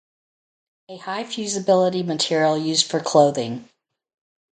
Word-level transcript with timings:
A 0.89 0.97
high 0.97 1.25
fusibility 1.25 2.01
material 2.01 2.57
used 2.57 2.89
for 2.89 2.99
clothing. 3.01 3.69